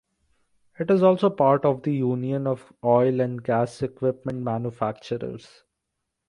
[0.79, 5.61] It is also part of the Union of Oil and Gas Equipment Manufacturers.